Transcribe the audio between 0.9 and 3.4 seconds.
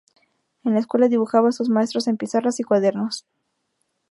dibujaba a sus maestros en pizarras y cuadernos.